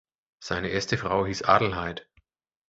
Seine 0.43 0.69
erste 0.69 0.97
Frau 0.97 1.27
hieß 1.27 1.43
Adelheid. 1.43 2.09